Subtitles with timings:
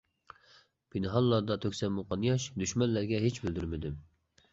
[0.93, 4.01] پىنھانلاردا تۆكسەممۇ قان-ياش، دۈشمەنلەرگە ھېچ بىلدۈرمىدىم.